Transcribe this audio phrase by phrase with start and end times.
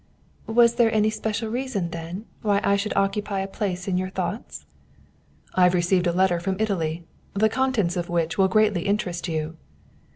[0.47, 4.65] "Was there any special reason, then, why I should occupy a place in your thoughts?"
[5.53, 9.57] "I have received a letter from Italy, the contents of which will greatly interest you."